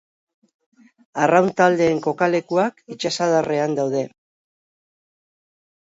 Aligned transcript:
Arraun 1.25 1.49
taldeen 1.59 2.01
kokalekuak 2.07 2.81
itsasadarrean 2.97 3.79
daude. 3.81 4.05